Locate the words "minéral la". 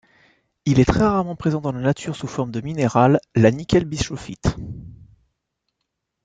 2.59-3.51